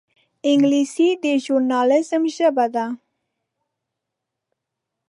انګلیسي 0.49 1.07
د 1.23 1.25
ژورنالېزم 1.43 2.23
ژبه 2.35 2.65
ده 2.75 2.85